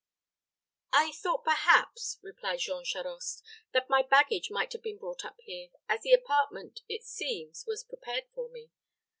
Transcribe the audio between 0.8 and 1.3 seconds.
"I